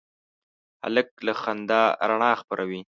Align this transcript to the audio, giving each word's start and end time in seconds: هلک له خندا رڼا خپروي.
هلک 0.83 1.09
له 1.25 1.33
خندا 1.41 1.81
رڼا 2.09 2.31
خپروي. 2.41 2.79